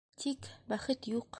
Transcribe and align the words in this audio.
Тик... 0.21 0.49
бәхет 0.73 1.11
юҡ. 1.15 1.29